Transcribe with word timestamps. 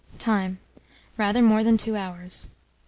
Time. 0.17 0.57
Rather 1.15 1.43
more 1.43 1.63
than 1.63 1.77
2 1.77 1.95
hours. 1.95 2.49